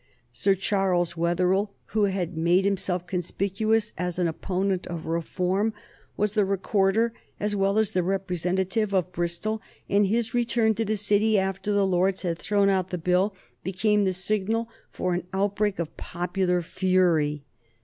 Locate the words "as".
3.99-4.17, 7.39-7.55, 7.77-7.91